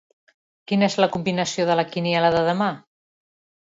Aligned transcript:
Quina 0.71 0.87
és 0.87 0.95
la 1.03 1.09
combinació 1.17 1.69
de 1.71 1.79
la 1.81 1.87
Quiniela 1.93 2.35
de 2.41 2.45
demà? 2.53 2.75